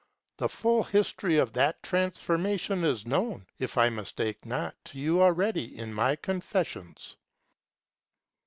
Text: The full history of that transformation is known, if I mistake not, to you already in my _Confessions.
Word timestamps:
The 0.37 0.49
full 0.49 0.83
history 0.85 1.37
of 1.37 1.53
that 1.53 1.83
transformation 1.83 2.83
is 2.83 3.05
known, 3.05 3.45
if 3.59 3.77
I 3.77 3.89
mistake 3.89 4.47
not, 4.47 4.73
to 4.85 4.97
you 4.97 5.21
already 5.21 5.77
in 5.77 5.93
my 5.93 6.15
_Confessions. 6.15 7.17